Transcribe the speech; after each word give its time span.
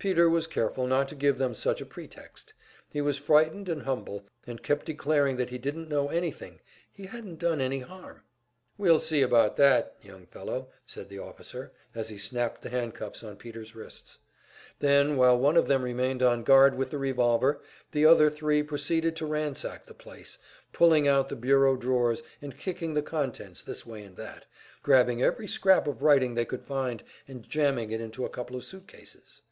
Peter 0.00 0.30
was 0.30 0.46
careful 0.46 0.86
not 0.86 1.06
to 1.10 1.14
give 1.14 1.36
them 1.36 1.52
such 1.52 1.82
a 1.82 1.84
pretext; 1.84 2.54
he 2.90 3.02
was 3.02 3.18
frightened 3.18 3.68
and 3.68 3.82
humble, 3.82 4.24
and 4.46 4.62
kept 4.62 4.86
declaring 4.86 5.36
that 5.36 5.50
he 5.50 5.58
didn't 5.58 5.90
know 5.90 6.08
anything, 6.08 6.58
he 6.90 7.04
hadn't 7.04 7.38
done 7.38 7.60
any 7.60 7.80
harm. 7.80 8.22
"We'll 8.78 8.98
see 8.98 9.20
about 9.20 9.58
that, 9.58 9.94
young 10.00 10.24
fellow!" 10.24 10.68
said 10.86 11.10
the 11.10 11.18
officer, 11.18 11.72
as 11.94 12.08
he 12.08 12.16
snapped 12.16 12.62
the 12.62 12.70
handcuffs 12.70 13.22
on 13.22 13.36
Peter's 13.36 13.76
wrists. 13.76 14.18
Then, 14.78 15.16
while 15.18 15.36
one 15.38 15.58
of 15.58 15.66
them 15.66 15.82
remained 15.82 16.22
on 16.22 16.44
guard 16.44 16.74
with 16.76 16.88
the 16.88 16.96
revolver, 16.96 17.60
the 17.92 18.06
other 18.06 18.30
three 18.30 18.62
proceeded 18.62 19.14
to 19.16 19.26
ransack 19.26 19.84
the 19.84 19.92
place, 19.92 20.38
pulling 20.72 21.08
out 21.08 21.28
the 21.28 21.36
bureau 21.36 21.76
drawers 21.76 22.22
and 22.40 22.56
kicking 22.56 22.94
the 22.94 23.02
contents 23.02 23.60
this 23.62 23.84
way 23.84 24.02
and 24.04 24.16
that, 24.16 24.46
grabbing 24.82 25.22
every 25.22 25.46
scrap 25.46 25.86
of 25.86 26.00
writing 26.00 26.34
they 26.34 26.46
could 26.46 26.64
find 26.64 27.02
and 27.28 27.46
jamming 27.46 27.90
it 27.92 28.00
into 28.00 28.24
a 28.24 28.30
couple 28.30 28.56
of 28.56 28.64
suit 28.64 28.88
cases. 28.88 29.42